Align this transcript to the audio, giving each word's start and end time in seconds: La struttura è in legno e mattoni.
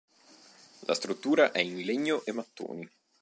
La 0.87 0.95
struttura 0.95 1.51
è 1.51 1.59
in 1.59 1.81
legno 1.81 2.23
e 2.25 2.31
mattoni. 2.31 2.89